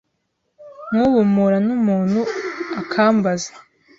[0.89, 2.19] Nk’ubu mpura n’umuntu
[2.81, 3.51] akambaza